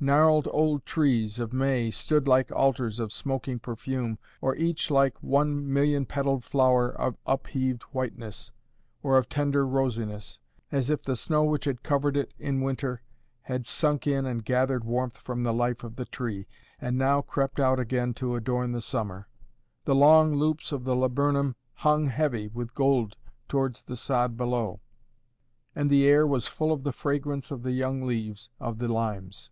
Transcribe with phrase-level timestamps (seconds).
[0.00, 5.72] Gnarled old trees of may stood like altars of smoking perfume, or each like one
[5.72, 10.38] million petalled flower of upheaved whiteness—or of tender rosiness,
[10.70, 13.02] as if the snow which had covered it in winter
[13.42, 16.46] had sunk in and gathered warmth from the life of the tree,
[16.80, 19.26] and now crept out again to adorn the summer.
[19.84, 23.16] The long loops of the laburnum hung heavy with gold
[23.48, 24.78] towards the sod below;
[25.74, 29.50] and the air was full of the fragrance of the young leaves of the limes.